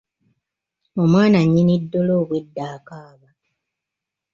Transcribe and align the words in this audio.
Omwana 1.01 1.39
nnyini 1.45 1.75
ddole 1.83 2.13
obwedda 2.21 2.63
akaaba. 2.75 3.29